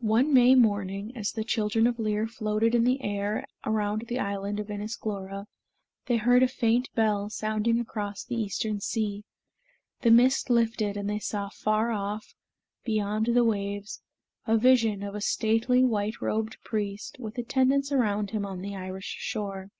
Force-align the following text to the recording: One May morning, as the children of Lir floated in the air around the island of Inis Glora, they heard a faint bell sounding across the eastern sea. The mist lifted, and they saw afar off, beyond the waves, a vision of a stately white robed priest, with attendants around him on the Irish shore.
One 0.00 0.34
May 0.34 0.56
morning, 0.56 1.16
as 1.16 1.30
the 1.30 1.44
children 1.44 1.86
of 1.86 2.00
Lir 2.00 2.26
floated 2.26 2.74
in 2.74 2.82
the 2.82 3.00
air 3.04 3.46
around 3.64 4.02
the 4.08 4.18
island 4.18 4.58
of 4.58 4.68
Inis 4.68 4.96
Glora, 4.96 5.46
they 6.06 6.16
heard 6.16 6.42
a 6.42 6.48
faint 6.48 6.88
bell 6.96 7.30
sounding 7.30 7.78
across 7.78 8.24
the 8.24 8.34
eastern 8.34 8.80
sea. 8.80 9.22
The 10.00 10.10
mist 10.10 10.50
lifted, 10.50 10.96
and 10.96 11.08
they 11.08 11.20
saw 11.20 11.46
afar 11.46 11.92
off, 11.92 12.34
beyond 12.84 13.26
the 13.26 13.44
waves, 13.44 14.02
a 14.44 14.58
vision 14.58 15.04
of 15.04 15.14
a 15.14 15.20
stately 15.20 15.84
white 15.84 16.20
robed 16.20 16.56
priest, 16.64 17.18
with 17.20 17.38
attendants 17.38 17.92
around 17.92 18.32
him 18.32 18.44
on 18.44 18.62
the 18.62 18.74
Irish 18.74 19.14
shore. 19.20 19.70